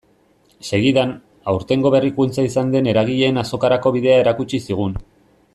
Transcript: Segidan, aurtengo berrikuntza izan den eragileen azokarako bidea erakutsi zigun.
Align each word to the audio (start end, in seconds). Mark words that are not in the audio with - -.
Segidan, 0.77 1.11
aurtengo 1.53 1.91
berrikuntza 1.97 2.47
izan 2.49 2.73
den 2.77 2.91
eragileen 2.95 3.39
azokarako 3.45 3.97
bidea 3.99 4.19
erakutsi 4.27 4.65
zigun. 4.71 5.01